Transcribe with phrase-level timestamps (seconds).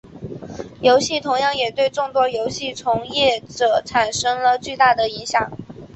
[0.81, 5.51] 游戏同样也对众多游戏从业者产生了巨大影响。